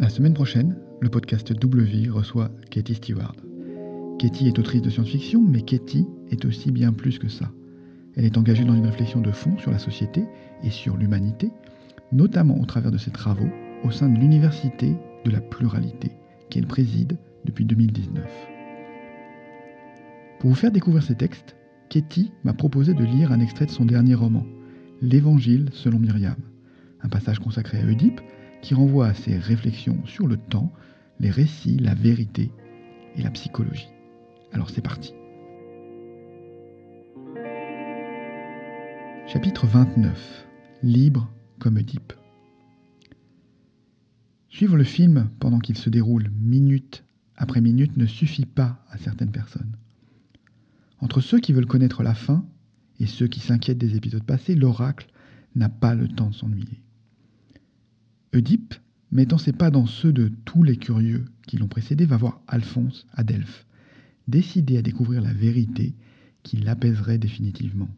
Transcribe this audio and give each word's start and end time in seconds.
La 0.00 0.08
semaine 0.08 0.32
prochaine, 0.32 0.78
le 1.02 1.10
podcast 1.10 1.52
Double 1.52 1.82
Vie 1.82 2.08
reçoit 2.08 2.50
Katie 2.70 2.94
Stewart. 2.94 3.36
Katie 4.18 4.48
est 4.48 4.58
autrice 4.58 4.80
de 4.80 4.88
science-fiction, 4.88 5.42
mais 5.42 5.60
Katie 5.60 6.06
est 6.30 6.46
aussi 6.46 6.72
bien 6.72 6.94
plus 6.94 7.18
que 7.18 7.28
ça. 7.28 7.50
Elle 8.16 8.24
est 8.24 8.38
engagée 8.38 8.64
dans 8.64 8.74
une 8.74 8.86
réflexion 8.86 9.20
de 9.20 9.30
fond 9.30 9.58
sur 9.58 9.70
la 9.70 9.78
société 9.78 10.24
et 10.64 10.70
sur 10.70 10.96
l'humanité, 10.96 11.50
notamment 12.12 12.58
au 12.58 12.64
travers 12.64 12.90
de 12.90 12.96
ses 12.96 13.10
travaux 13.10 13.50
au 13.84 13.90
sein 13.90 14.08
de 14.08 14.18
l'Université 14.18 14.96
de 15.26 15.30
la 15.30 15.42
pluralité, 15.42 16.12
qu'elle 16.48 16.66
préside 16.66 17.18
depuis 17.44 17.66
2019. 17.66 18.24
Pour 20.38 20.48
vous 20.48 20.56
faire 20.56 20.72
découvrir 20.72 21.02
ces 21.02 21.14
textes, 21.14 21.56
Katie 21.90 22.32
m'a 22.42 22.54
proposé 22.54 22.94
de 22.94 23.04
lire 23.04 23.32
un 23.32 23.40
extrait 23.40 23.66
de 23.66 23.70
son 23.70 23.84
dernier 23.84 24.14
roman, 24.14 24.46
L'Évangile 25.02 25.68
selon 25.74 25.98
Myriam, 25.98 26.36
un 27.02 27.08
passage 27.10 27.38
consacré 27.38 27.80
à 27.80 27.84
Oedipe 27.84 28.22
qui 28.62 28.74
renvoie 28.74 29.08
à 29.08 29.14
ses 29.14 29.36
réflexions 29.36 30.04
sur 30.06 30.26
le 30.26 30.36
temps, 30.36 30.72
les 31.18 31.30
récits, 31.30 31.78
la 31.78 31.94
vérité 31.94 32.50
et 33.16 33.22
la 33.22 33.30
psychologie. 33.30 33.88
Alors 34.52 34.70
c'est 34.70 34.82
parti. 34.82 35.14
Chapitre 39.26 39.66
29. 39.66 40.46
Libre 40.82 41.30
comme 41.58 41.76
Oedipe. 41.76 42.12
Suivre 44.48 44.76
le 44.76 44.84
film 44.84 45.30
pendant 45.38 45.60
qu'il 45.60 45.76
se 45.76 45.90
déroule 45.90 46.30
minute 46.40 47.04
après 47.40 47.62
minute 47.62 47.96
ne 47.96 48.04
suffit 48.04 48.44
pas 48.44 48.84
à 48.90 48.98
certaines 48.98 49.32
personnes. 49.32 49.76
Entre 50.98 51.22
ceux 51.22 51.40
qui 51.40 51.54
veulent 51.54 51.66
connaître 51.66 52.02
la 52.02 52.14
fin 52.14 52.44
et 53.00 53.06
ceux 53.06 53.28
qui 53.28 53.40
s'inquiètent 53.40 53.78
des 53.78 53.96
épisodes 53.96 54.22
passés, 54.22 54.54
l'oracle 54.54 55.08
n'a 55.54 55.70
pas 55.70 55.94
le 55.94 56.06
temps 56.06 56.28
de 56.28 56.34
s'ennuyer. 56.34 56.82
Oedipe, 58.32 58.74
mettant 59.10 59.38
ses 59.38 59.52
pas 59.52 59.70
dans 59.70 59.86
ceux 59.86 60.12
de 60.12 60.30
tous 60.44 60.62
les 60.62 60.76
curieux 60.76 61.24
qui 61.46 61.56
l'ont 61.56 61.68
précédé, 61.68 62.06
va 62.06 62.16
voir 62.16 62.40
Alphonse 62.46 63.06
à 63.12 63.24
Delphes, 63.24 63.66
décidé 64.28 64.76
à 64.76 64.82
découvrir 64.82 65.20
la 65.20 65.32
vérité 65.32 65.94
qui 66.42 66.56
l'apaiserait 66.56 67.18
définitivement, 67.18 67.88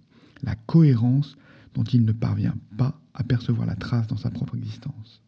la 0.43 0.55
cohérence 0.55 1.37
dont 1.75 1.85
il 1.85 2.05
ne 2.05 2.13
parvient 2.13 2.57
pas 2.77 3.01
à 3.15 3.25
percevoir 3.25 3.67
la 3.67 3.77
trace 3.77 4.07
dans 4.07 4.17
sa 4.17 4.31
propre 4.31 4.57
existence. 4.57 5.21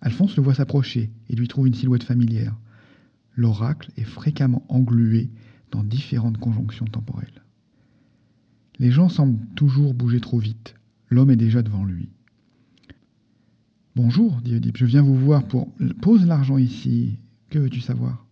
Alphonse 0.00 0.36
le 0.36 0.42
voit 0.42 0.54
s'approcher 0.54 1.10
et 1.28 1.36
lui 1.36 1.48
trouve 1.48 1.66
une 1.66 1.74
silhouette 1.74 2.04
familière. 2.04 2.56
L'oracle 3.34 3.90
est 3.96 4.04
fréquemment 4.04 4.64
englué 4.68 5.30
dans 5.72 5.84
différentes 5.84 6.38
conjonctions 6.38 6.86
temporelles. 6.86 7.42
Les 8.78 8.90
gens 8.90 9.08
semblent 9.08 9.44
toujours 9.56 9.94
bouger 9.94 10.20
trop 10.20 10.38
vite. 10.38 10.74
L'homme 11.10 11.30
est 11.30 11.36
déjà 11.36 11.62
devant 11.62 11.84
lui. 11.84 12.08
Bonjour, 14.02 14.40
dit 14.40 14.54
Oedipe, 14.54 14.78
je 14.78 14.86
viens 14.86 15.02
vous 15.02 15.14
voir 15.14 15.46
pour... 15.46 15.68
Pose 16.00 16.24
l'argent 16.24 16.56
ici. 16.56 17.18
Que 17.50 17.58
veux-tu 17.58 17.82
savoir? 17.82 18.24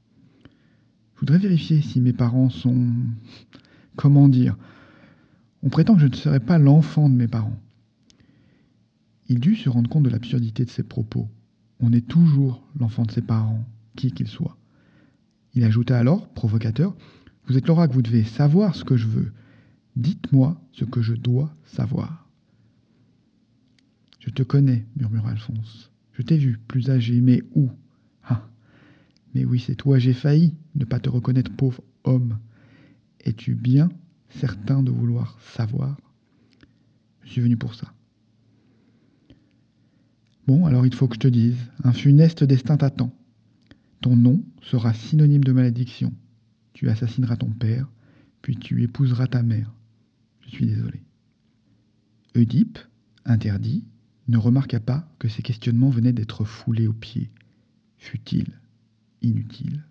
Je 1.14 1.20
voudrais 1.20 1.36
vérifier 1.36 1.82
si 1.82 2.00
mes 2.00 2.14
parents 2.14 2.48
sont... 2.48 2.86
Comment 3.94 4.30
dire 4.30 4.56
On 5.62 5.68
prétend 5.68 5.94
que 5.94 6.00
je 6.00 6.06
ne 6.06 6.14
serai 6.14 6.40
pas 6.40 6.56
l'enfant 6.56 7.10
de 7.10 7.14
mes 7.14 7.28
parents. 7.28 7.60
Il 9.28 9.40
dut 9.40 9.56
se 9.56 9.68
rendre 9.68 9.90
compte 9.90 10.04
de 10.04 10.08
l'absurdité 10.08 10.64
de 10.64 10.70
ses 10.70 10.84
propos. 10.84 11.28
On 11.80 11.92
est 11.92 12.08
toujours 12.08 12.66
l'enfant 12.80 13.02
de 13.02 13.12
ses 13.12 13.20
parents, 13.20 13.62
qui 13.94 14.10
qu'ils 14.12 14.26
soient. 14.26 14.56
Il 15.52 15.64
ajouta 15.64 15.98
alors, 15.98 16.30
provocateur, 16.30 16.96
Vous 17.46 17.58
êtes 17.58 17.66
l'oracle, 17.66 17.92
vous 17.92 18.00
devez 18.00 18.24
savoir 18.24 18.74
ce 18.74 18.84
que 18.84 18.96
je 18.96 19.06
veux. 19.06 19.34
Dites-moi 19.96 20.58
ce 20.72 20.86
que 20.86 21.02
je 21.02 21.12
dois 21.12 21.54
savoir. 21.66 22.27
Je 24.28 24.34
te 24.34 24.42
connais, 24.42 24.84
murmura 24.94 25.30
Alphonse. 25.30 25.90
Je 26.12 26.20
t'ai 26.20 26.36
vu, 26.36 26.58
plus 26.68 26.90
âgé, 26.90 27.22
mais 27.22 27.42
où? 27.54 27.70
Ah 28.22 28.46
Mais 29.34 29.46
oui, 29.46 29.58
c'est 29.58 29.74
toi, 29.74 29.98
j'ai 29.98 30.12
failli 30.12 30.54
ne 30.74 30.84
pas 30.84 31.00
te 31.00 31.08
reconnaître, 31.08 31.50
pauvre 31.50 31.82
homme. 32.04 32.38
Es-tu 33.20 33.54
bien 33.54 33.88
certain 34.28 34.82
de 34.82 34.90
vouloir 34.90 35.38
savoir? 35.40 35.96
Je 37.22 37.30
suis 37.30 37.40
venu 37.40 37.56
pour 37.56 37.74
ça. 37.74 37.94
Bon, 40.46 40.66
alors 40.66 40.84
il 40.84 40.94
faut 40.94 41.08
que 41.08 41.14
je 41.14 41.20
te 41.20 41.28
dise, 41.28 41.56
un 41.82 41.94
funeste 41.94 42.44
destin 42.44 42.76
t'attend. 42.76 43.10
Ton 44.02 44.14
nom 44.14 44.44
sera 44.60 44.92
synonyme 44.92 45.42
de 45.44 45.52
malédiction. 45.52 46.12
Tu 46.74 46.90
assassineras 46.90 47.38
ton 47.38 47.50
père, 47.50 47.90
puis 48.42 48.58
tu 48.58 48.82
épouseras 48.82 49.26
ta 49.26 49.42
mère. 49.42 49.72
Je 50.42 50.50
suis 50.50 50.66
désolé. 50.66 51.02
Ne 54.28 54.36
remarqua 54.36 54.80
pas 54.80 55.08
que 55.18 55.28
ses 55.28 55.42
questionnements 55.42 55.90
venaient 55.90 56.12
d'être 56.12 56.44
foulés 56.44 56.86
aux 56.86 56.92
pieds. 56.92 57.30
Fut-il 57.96 58.52
inutile? 59.22 59.84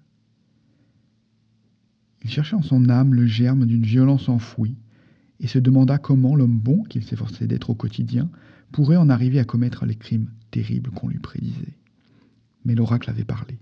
Il 2.24 2.30
chercha 2.30 2.58
en 2.58 2.62
son 2.62 2.90
âme 2.90 3.14
le 3.14 3.26
germe 3.26 3.66
d'une 3.66 3.84
violence 3.84 4.30
enfouie 4.30 4.76
et 5.40 5.48
se 5.48 5.60
demanda 5.60 5.98
comment 5.98 6.36
l'homme 6.36 6.60
bon 6.60 6.84
qu'il 6.84 7.04
s'efforçait 7.04 7.48
d'être 7.48 7.70
au 7.70 7.76
quotidien 7.76 8.30
pourrait 8.72 8.98
en 8.98 9.10
arriver 9.10 9.40
à 9.40 9.46
commettre 9.46 9.86
les 9.86 9.96
crimes 9.96 10.30
terribles 10.52 10.92
qu'on 10.92 11.10
lui 11.10 11.20
prédisait. 11.20 11.78
Mais 12.66 12.76
l'oracle 12.76 13.10
avait 13.10 13.24
parlé. 13.24 13.58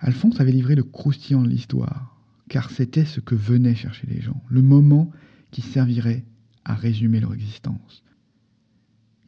Alphonse 0.00 0.40
avait 0.40 0.52
livré 0.52 0.74
le 0.74 0.84
croustillant 0.84 1.42
de 1.42 1.48
l'histoire, 1.48 2.18
car 2.48 2.70
c'était 2.70 3.04
ce 3.04 3.20
que 3.20 3.34
venaient 3.34 3.74
chercher 3.74 4.06
les 4.06 4.20
gens, 4.20 4.42
le 4.48 4.62
moment 4.62 5.10
qui 5.50 5.60
servirait 5.60 6.24
à 6.68 6.74
résumer 6.74 7.18
leur 7.18 7.34
existence. 7.34 8.04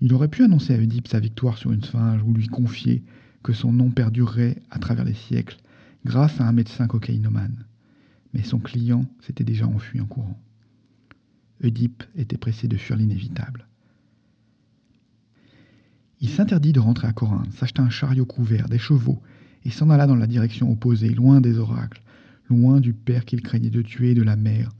Il 0.00 0.12
aurait 0.14 0.28
pu 0.28 0.44
annoncer 0.44 0.74
à 0.74 0.78
Oedipe 0.78 1.08
sa 1.08 1.18
victoire 1.18 1.58
sur 1.58 1.72
une 1.72 1.82
sphinge 1.82 2.22
ou 2.22 2.32
lui 2.32 2.46
confier 2.46 3.02
que 3.42 3.52
son 3.54 3.72
nom 3.72 3.90
perdurerait 3.90 4.62
à 4.70 4.78
travers 4.78 5.04
les 5.04 5.14
siècles 5.14 5.56
grâce 6.04 6.40
à 6.40 6.46
un 6.46 6.52
médecin 6.52 6.86
cocaïnomane. 6.86 7.64
Mais 8.34 8.42
son 8.42 8.58
client 8.58 9.06
s'était 9.20 9.44
déjà 9.44 9.66
enfui 9.66 10.00
en 10.00 10.06
courant. 10.06 10.38
Oedipe 11.64 12.04
était 12.14 12.38
pressé 12.38 12.68
de 12.68 12.76
fuir 12.76 12.96
l'inévitable. 12.96 13.66
Il 16.20 16.28
s'interdit 16.28 16.72
de 16.74 16.80
rentrer 16.80 17.08
à 17.08 17.12
Corinthe, 17.12 17.52
s'acheta 17.52 17.82
un 17.82 17.90
chariot 17.90 18.26
couvert, 18.26 18.68
des 18.68 18.78
chevaux, 18.78 19.20
et 19.64 19.70
s'en 19.70 19.88
alla 19.88 20.06
dans 20.06 20.16
la 20.16 20.26
direction 20.26 20.70
opposée, 20.70 21.08
loin 21.08 21.40
des 21.40 21.58
oracles, 21.58 22.02
loin 22.50 22.80
du 22.80 22.92
père 22.92 23.24
qu'il 23.24 23.40
craignait 23.40 23.70
de 23.70 23.82
tuer 23.82 24.10
et 24.10 24.14
de 24.14 24.22
la 24.22 24.36
mère 24.36 24.70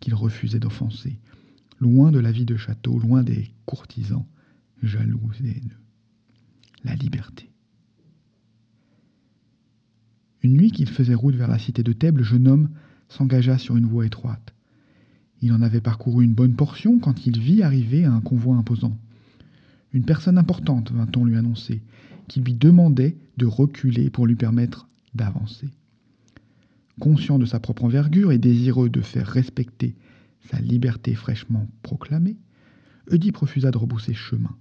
qu'il 0.00 0.14
refusait 0.14 0.58
d'offenser, 0.58 1.18
loin 1.80 2.12
de 2.12 2.18
la 2.18 2.30
vie 2.30 2.44
de 2.44 2.56
château, 2.56 2.98
loin 2.98 3.22
des 3.22 3.50
courtisans, 3.64 4.26
jaloux 4.82 5.30
et 5.42 5.48
haineux. 5.48 5.80
La 6.84 6.94
liberté. 6.94 7.50
Une 10.42 10.52
nuit 10.52 10.70
qu'il 10.70 10.88
faisait 10.88 11.14
route 11.14 11.34
vers 11.34 11.48
la 11.48 11.58
cité 11.58 11.82
de 11.82 11.92
Thèbes, 11.92 12.18
le 12.18 12.24
jeune 12.24 12.48
homme 12.48 12.70
s'engagea 13.08 13.58
sur 13.58 13.76
une 13.76 13.86
voie 13.86 14.06
étroite. 14.06 14.54
Il 15.42 15.52
en 15.52 15.62
avait 15.62 15.80
parcouru 15.80 16.24
une 16.24 16.34
bonne 16.34 16.54
portion 16.54 16.98
quand 16.98 17.26
il 17.26 17.38
vit 17.38 17.62
arriver 17.62 18.04
un 18.04 18.20
convoi 18.20 18.56
imposant. 18.56 18.96
Une 19.92 20.04
personne 20.04 20.38
importante, 20.38 20.92
vint-on 20.92 21.24
lui 21.24 21.36
annoncer, 21.36 21.82
qui 22.28 22.40
lui 22.40 22.54
demandait 22.54 23.16
de 23.36 23.46
reculer 23.46 24.10
pour 24.10 24.26
lui 24.26 24.36
permettre 24.36 24.88
d'avancer. 25.14 25.68
Conscient 27.00 27.38
de 27.38 27.46
sa 27.46 27.58
propre 27.58 27.84
envergure 27.84 28.32
et 28.32 28.38
désireux 28.38 28.90
de 28.90 29.00
faire 29.00 29.26
respecter 29.26 29.94
sa 30.50 30.60
liberté 30.60 31.14
fraîchement 31.14 31.68
proclamée, 31.82 32.36
Oedipe 33.10 33.38
refusa 33.38 33.70
de 33.70 33.78
rebousser 33.78 34.14
chemin. 34.14 34.56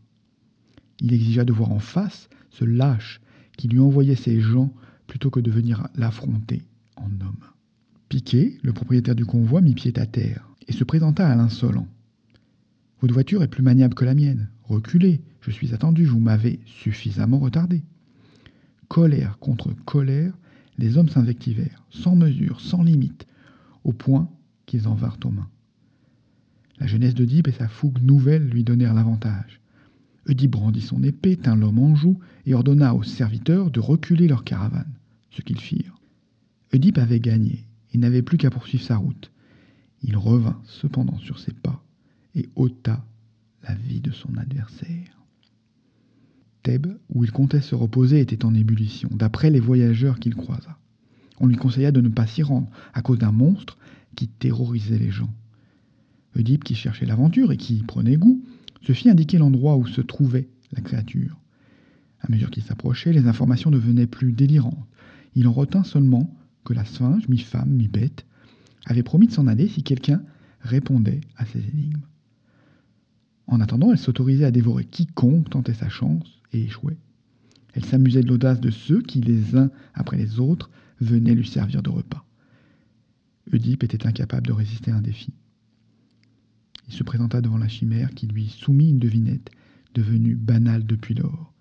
Il 1.00 1.14
exigea 1.14 1.46
de 1.46 1.54
voir 1.54 1.72
en 1.72 1.80
face 1.80 2.30
ce 2.50 2.66
lâche 2.66 3.22
qui 3.58 3.68
lui 3.68 3.80
envoyait 3.80 4.16
ses 4.16 4.42
gens 4.42 4.74
plutôt 5.08 5.30
que 5.30 5.40
de 5.40 5.52
venir 5.52 5.88
l'affronter 5.96 6.64
en 6.96 7.10
homme. 7.22 7.46
Piqué, 8.10 8.58
le 8.64 8.74
propriétaire 8.74 9.16
du 9.16 9.26
convoi, 9.26 9.62
mit 9.62 9.76
pied 9.76 9.94
à 9.98 10.06
terre 10.06 10.50
et 10.68 10.74
se 10.74 10.84
présenta 10.84 11.28
à 11.28 11.36
l'insolent. 11.36 11.88
Votre 13.02 13.14
voiture 13.14 13.44
est 13.44 13.48
plus 13.48 13.64
maniable 13.64 13.96
que 13.96 14.06
la 14.06 14.16
mienne. 14.16 14.50
Reculez, 14.64 15.22
je 15.42 15.52
suis 15.52 15.74
attendu, 15.74 16.06
vous 16.06 16.20
m'avez 16.20 16.60
suffisamment 16.66 17.40
retardé. 17.40 17.84
Colère 18.88 19.38
contre 19.40 19.74
colère, 19.86 20.34
les 20.78 20.98
hommes 20.98 21.10
s'invectivèrent, 21.10 21.84
sans 21.90 22.16
mesure, 22.16 22.62
sans 22.62 22.84
limite, 22.84 23.28
au 23.84 23.94
point 23.94 24.30
qu'ils 24.66 24.88
en 24.88 24.96
vinrent 24.96 25.20
aux 25.26 25.32
mains. 25.32 25.50
La 26.80 26.88
jeunesse 26.88 27.14
d'Oedipe 27.14 27.48
et 27.48 27.54
sa 27.54 27.68
fougue 27.68 28.02
nouvelle 28.02 28.48
lui 28.48 28.64
donnèrent 28.64 28.94
l'avantage. 28.94 29.60
Oedipe 30.28 30.52
brandit 30.52 30.82
son 30.82 31.04
épée, 31.04 31.36
tint 31.36 31.56
l'homme 31.56 31.80
en 31.80 31.96
joue 31.96 32.20
et 32.46 32.54
ordonna 32.54 32.94
aux 32.94 33.04
serviteurs 33.04 33.72
de 33.72 33.80
reculer 33.80 34.28
leur 34.28 34.44
caravane, 34.44 34.94
ce 35.32 35.42
qu'ils 35.42 35.60
firent. 35.60 36.00
Oedipe 36.74 36.98
avait 36.98 37.20
gagné 37.20 37.66
et 37.94 37.98
n'avait 37.98 38.22
plus 38.22 38.38
qu'à 38.38 38.50
poursuivre 38.50 38.84
sa 38.84 38.98
route. 38.98 39.32
Il 40.04 40.16
revint 40.16 40.62
cependant 40.66 41.18
sur 41.18 41.40
ses 41.40 41.52
pas 41.52 41.84
et 42.36 42.48
ôta 42.56 43.04
la 43.68 43.74
vie 43.74 44.00
de 44.00 44.12
son 44.12 44.38
adversaire. 44.38 45.20
Thèbes, 46.64 46.98
où 47.10 47.24
il 47.24 47.32
comptait 47.32 47.62
se 47.62 47.76
reposer, 47.76 48.20
était 48.20 48.46
en 48.46 48.54
ébullition, 48.54 49.10
d'après 49.12 49.50
les 49.50 49.60
voyageurs 49.60 50.20
qu'il 50.20 50.36
croisa. 50.36 50.78
On 51.40 51.48
lui 51.48 51.56
conseilla 51.56 51.92
de 51.92 52.02
ne 52.02 52.10
pas 52.10 52.28
s'y 52.28 52.44
rendre, 52.44 52.70
à 52.94 53.02
cause 53.02 53.18
d'un 53.18 53.32
monstre 53.32 53.78
qui 54.16 54.28
terrorisait 54.28 55.00
les 55.00 55.12
gens. 55.12 55.34
Oedipe, 56.36 56.64
qui 56.64 56.76
cherchait 56.76 57.06
l'aventure 57.06 57.52
et 57.52 57.58
qui 57.58 57.78
y 57.78 57.84
prenait 57.84 58.18
goût, 58.18 58.44
se 58.82 58.94
fit 58.94 59.10
indiquer 59.10 59.38
l'endroit 59.38 59.78
où 59.78 59.88
se 59.88 60.02
trouvait 60.02 60.50
la 60.72 60.82
créature. 60.82 61.40
À 62.22 62.32
mesure 62.32 62.52
qu'il 62.52 62.64
s'approchait, 62.64 63.14
les 63.14 63.28
informations 63.28 63.72
devenaient 63.72 64.08
plus 64.08 64.34
délirantes. 64.34 64.88
Il 65.36 65.48
en 65.48 65.54
retint 65.54 65.84
seulement 65.84 66.36
que 66.66 66.74
la 66.74 66.86
sphinge, 66.86 67.28
mi-femme, 67.30 67.70
mi-bête, 67.70 68.26
avait 68.86 69.04
promis 69.04 69.28
de 69.28 69.32
s'en 69.32 69.48
aller 69.48 69.68
si 69.68 69.84
quelqu'un 69.84 70.22
répondait 70.62 71.22
à 71.38 71.46
ses 71.46 71.60
énigmes. 71.60 72.02
En 73.48 73.62
attendant, 73.62 73.92
elle 73.92 73.98
s'autorisait 73.98 74.46
à 74.46 74.52
dévorer 74.52 74.86
quiconque 74.86 75.50
tentait 75.50 75.74
sa 75.74 75.90
chance 75.90 76.42
et 76.54 76.64
échouait. 76.64 76.98
Elle 77.74 77.86
s'amusait 77.86 78.22
de 78.22 78.28
l'audace 78.28 78.60
de 78.60 78.70
ceux 78.70 79.02
qui, 79.02 79.22
les 79.22 79.56
uns 79.56 79.72
après 79.94 80.18
les 80.18 80.40
autres, 80.40 80.70
venaient 81.02 81.36
lui 81.36 81.48
servir 81.48 81.82
de 81.82 81.90
repas. 81.90 82.26
Oedipe 83.54 83.84
était 83.84 84.06
incapable 84.06 84.48
de 84.48 84.54
résister 84.54 84.92
à 84.92 84.98
un 84.98 85.02
défi. 85.02 85.34
Il 86.90 86.96
se 86.96 87.04
présenta 87.04 87.40
devant 87.40 87.60
la 87.60 87.68
chimère 87.68 88.16
qui 88.16 88.26
lui 88.26 88.48
soumit 88.48 88.90
une 88.90 89.00
devinette, 89.00 89.52
devenue 89.94 90.36
banale 90.36 90.88
depuis 90.88 91.14
lors. 91.14 91.54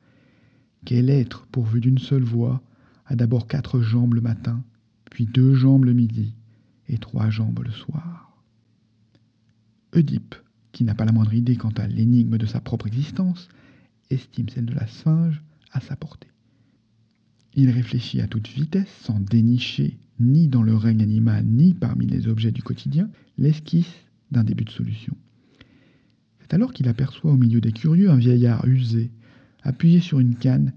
Quel 0.87 1.11
être, 1.11 1.47
pourvu 1.53 1.81
d'une 1.81 1.99
seule 1.99 2.23
voix, 2.23 2.63
a 3.05 3.15
d'abord 3.15 3.47
quatre 3.47 3.83
jambes 3.83 4.15
le 4.15 4.23
matin, 4.23 4.65
puis 5.11 5.27
deux 5.27 5.55
jambes 5.55 5.85
le 5.85 5.93
midi 5.93 6.35
et 6.89 6.97
trois 6.97 7.29
jambes 7.29 7.63
le 7.63 7.71
soir? 7.71 8.43
Oedipe, 9.95 10.35
qui 10.73 10.85
n'a 10.85 10.95
pas 10.95 11.05
la 11.05 11.13
moindre 11.13 11.35
idée 11.35 11.57
quant 11.57 11.73
à 11.77 11.87
l'énigme 11.87 12.39
de 12.39 12.47
sa 12.47 12.63
propre 12.63 12.87
existence, 12.87 13.49
estime 14.09 14.49
celle 14.49 14.67
de 14.67 14.75
la 14.75 14.87
sphinge 14.87 15.43
à 15.73 15.81
sa 15.81 15.95
portée. 15.95 16.29
Il 17.55 17.71
réfléchit 17.71 18.23
à 18.23 18.29
toute 18.29 18.49
vitesse, 18.49 18.89
sans 19.03 19.21
dénicher, 19.21 19.99
ni 20.21 20.49
dans 20.49 20.63
le 20.63 20.75
règne 20.75 21.03
animal, 21.03 21.45
ni 21.45 21.75
parmi 21.75 22.07
les 22.07 22.29
objets 22.29 22.53
du 22.53 22.63
quotidien, 22.63 23.11
l'esquisse 23.37 24.08
d'un 24.31 24.45
début 24.45 24.65
de 24.65 24.71
solution. 24.71 25.17
C'est 26.41 26.55
alors 26.55 26.73
qu'il 26.73 26.89
aperçoit 26.89 27.33
au 27.33 27.37
milieu 27.37 27.61
des 27.61 27.73
curieux 27.73 28.11
un 28.11 28.17
vieillard 28.17 28.67
usé, 28.67 29.11
appuyé 29.63 30.01
sur 30.01 30.21
une 30.21 30.37
canne 30.37 30.73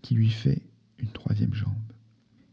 qui 0.00 0.14
lui 0.14 0.30
fait 0.30 0.62
une 0.98 1.10
troisième 1.10 1.54
jambe. 1.54 1.72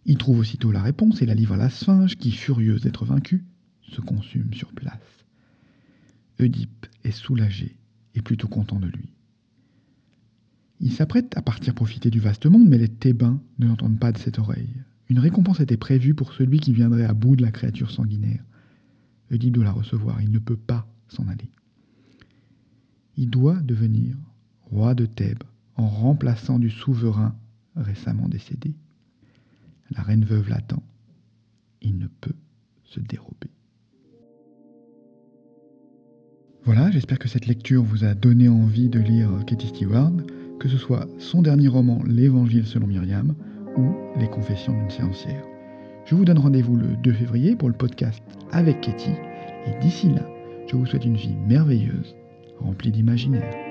Il 0.05 0.17
trouve 0.17 0.39
aussitôt 0.39 0.71
la 0.71 0.81
réponse 0.81 1.21
et 1.21 1.25
la 1.25 1.35
livre 1.35 1.53
à 1.53 1.57
la 1.57 1.69
sphinge 1.69 2.15
qui, 2.15 2.31
furieuse 2.31 2.81
d'être 2.81 3.05
vaincue, 3.05 3.45
se 3.81 4.01
consume 4.01 4.53
sur 4.53 4.71
place. 4.71 5.25
Oedipe 6.39 6.87
est 7.03 7.11
soulagé 7.11 7.75
et 8.15 8.21
plutôt 8.21 8.47
content 8.47 8.79
de 8.79 8.87
lui. 8.87 9.09
Il 10.79 10.93
s'apprête 10.93 11.35
à 11.37 11.41
partir 11.41 11.73
profiter 11.73 12.09
du 12.09 12.19
vaste 12.19 12.45
monde, 12.45 12.67
mais 12.67 12.77
les 12.77 12.87
Thébains 12.87 13.41
ne 13.59 13.67
l'entendent 13.67 13.99
pas 13.99 14.11
de 14.11 14.17
cette 14.17 14.39
oreille. 14.39 14.69
Une 15.09 15.19
récompense 15.19 15.59
était 15.59 15.77
prévue 15.77 16.13
pour 16.13 16.33
celui 16.33 16.59
qui 16.59 16.71
viendrait 16.71 17.05
à 17.05 17.13
bout 17.13 17.35
de 17.35 17.41
la 17.41 17.51
créature 17.51 17.91
sanguinaire. 17.91 18.43
Oedipe 19.31 19.53
doit 19.53 19.63
la 19.63 19.71
recevoir, 19.71 20.21
il 20.21 20.31
ne 20.31 20.39
peut 20.39 20.57
pas 20.57 20.87
s'en 21.07 21.27
aller. 21.27 21.49
Il 23.17 23.29
doit 23.29 23.59
devenir 23.61 24.15
roi 24.71 24.95
de 24.95 25.05
Thèbes 25.05 25.43
en 25.75 25.87
remplaçant 25.87 26.59
du 26.59 26.69
souverain 26.69 27.35
récemment 27.75 28.27
décédé. 28.27 28.73
La 29.91 30.01
reine 30.01 30.25
veuve 30.25 30.49
l'attend. 30.49 30.83
Il 31.81 31.97
ne 31.97 32.07
peut 32.07 32.35
se 32.83 32.99
dérober. 32.99 33.49
Voilà, 36.65 36.91
j'espère 36.91 37.19
que 37.19 37.27
cette 37.27 37.47
lecture 37.47 37.83
vous 37.83 38.03
a 38.03 38.13
donné 38.13 38.49
envie 38.49 38.89
de 38.89 38.99
lire 38.99 39.29
Katie 39.45 39.67
Stewart 39.67 40.13
que 40.59 40.67
ce 40.67 40.77
soit 40.77 41.07
son 41.17 41.41
dernier 41.41 41.69
roman 41.69 42.03
L'Évangile 42.05 42.67
selon 42.67 42.87
Myriam 42.87 43.33
ou 43.77 44.19
Les 44.19 44.27
Confessions 44.27 44.77
d'une 44.77 44.91
séancière. 44.91 45.43
Je 46.09 46.15
vous 46.15 46.25
donne 46.25 46.39
rendez-vous 46.39 46.75
le 46.75 46.95
2 47.03 47.13
février 47.13 47.55
pour 47.55 47.67
le 47.67 47.75
podcast 47.75 48.23
avec 48.51 48.81
Katie 48.81 49.13
et 49.67 49.79
d'ici 49.79 50.09
là, 50.09 50.23
je 50.65 50.75
vous 50.75 50.87
souhaite 50.87 51.05
une 51.05 51.15
vie 51.15 51.35
merveilleuse, 51.47 52.15
remplie 52.57 52.89
d'imaginaire. 52.89 53.68